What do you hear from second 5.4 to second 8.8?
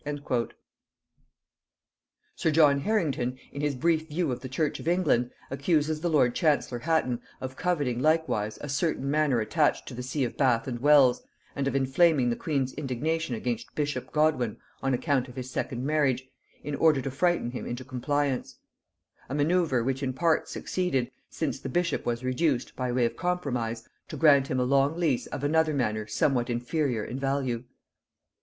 accuses the lord chancellor Hatton of coveting likewise a